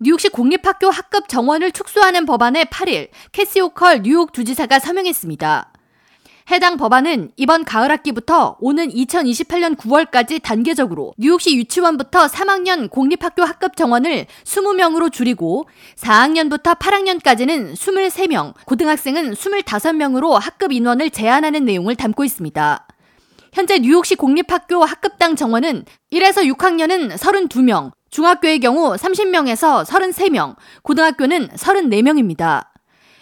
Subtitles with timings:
[0.00, 5.72] 뉴욕시 공립학교 학급 정원을 축소하는 법안에 8일 캐시 호컬 뉴욕 주지사가 서명했습니다.
[6.52, 14.26] 해당 법안은 이번 가을 학기부터 오는 2028년 9월까지 단계적으로 뉴욕시 유치원부터 3학년 공립학교 학급 정원을
[14.44, 22.86] 20명으로 줄이고 4학년부터 8학년까지는 23명, 고등학생은 25명으로 학급 인원을 제한하는 내용을 담고 있습니다.
[23.52, 32.66] 현재 뉴욕시 공립학교 학급당 정원은 1에서 6학년은 32명, 중학교의 경우 30명에서 33명, 고등학교는 34명입니다.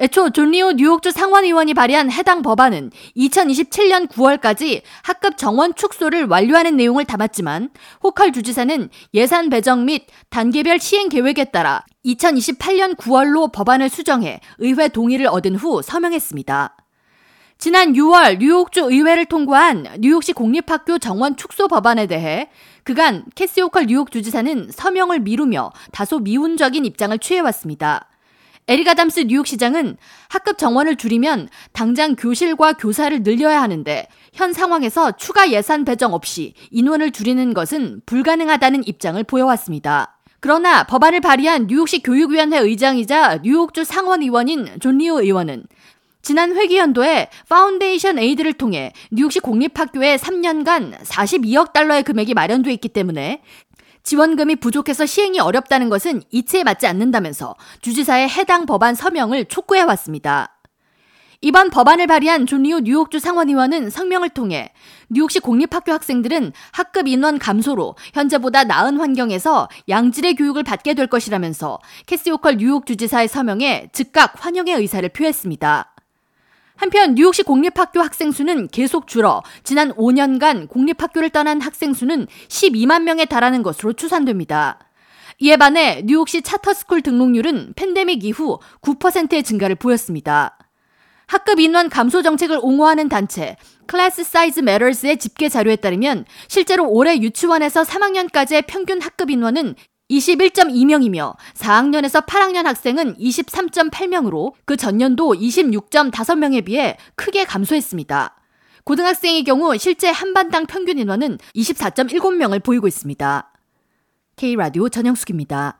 [0.00, 7.04] 애초 존 리우 뉴욕주 상원의원이 발의한 해당 법안은 2027년 9월까지 학급 정원 축소를 완료하는 내용을
[7.04, 7.70] 담았지만
[8.04, 15.26] 호컬 주지사는 예산 배정 및 단계별 시행 계획에 따라 2028년 9월로 법안을 수정해 의회 동의를
[15.26, 16.76] 얻은 후 서명했습니다.
[17.60, 22.50] 지난 6월 뉴욕주 의회를 통과한 뉴욕시 공립학교 정원 축소 법안에 대해
[22.84, 28.06] 그간 캐시 호컬 뉴욕 주지사는 서명을 미루며 다소 미온적인 입장을 취해왔습니다.
[28.68, 29.96] 에릭 아담스 뉴욕시장은
[30.28, 37.10] 학급 정원을 줄이면 당장 교실과 교사를 늘려야 하는데 현 상황에서 추가 예산 배정 없이 인원을
[37.10, 40.16] 줄이는 것은 불가능하다는 입장을 보여왔습니다.
[40.38, 45.64] 그러나 법안을 발의한 뉴욕시 교육위원회 의장이자 뉴욕주 상원의원인 존 리우 의원은
[46.22, 53.42] 지난 회기연도에 Foundation Aid를 통해 뉴욕시 공립학교에 3년간 42억 달러의 금액이 마련돼 있기 때문에
[54.02, 60.54] 지원금이 부족해서 시행이 어렵다는 것은 이치에 맞지 않는다면서 주지사의 해당 법안 서명을 촉구해 왔습니다.
[61.40, 64.72] 이번 법안을 발의한 존 리우 뉴욕주 상원의원은 성명을 통해
[65.08, 72.32] 뉴욕시 공립학교 학생들은 학급 인원 감소로 현재보다 나은 환경에서 양질의 교육을 받게 될 것이라면서 캐시
[72.32, 75.94] 호컬 뉴욕 주지사의 서명에 즉각 환영의 의사를 표했습니다.
[76.78, 83.24] 한편 뉴욕시 공립학교 학생 수는 계속 줄어 지난 5년간 공립학교를 떠난 학생 수는 12만 명에
[83.24, 84.78] 달하는 것으로 추산됩니다.
[85.40, 90.56] 이에 반해 뉴욕시 charter school 등록률은 팬데믹 이후 9%의 증가를 보였습니다.
[91.26, 97.82] 학급 인원 감소 정책을 옹호하는 단체 Class Size Matters의 집계 자료에 따르면 실제로 올해 유치원에서
[97.82, 99.74] 3학년까지의 평균 학급 인원은
[100.10, 108.34] 21.2명이며 4학년에서 8학년 학생은 23.8명으로 그 전년도 26.5명에 비해 크게 감소했습니다.
[108.84, 113.52] 고등학생의 경우 실제 한반당 평균 인원은 24.7명을 보이고 있습니다.
[114.36, 115.77] K라디오 전영숙입니다.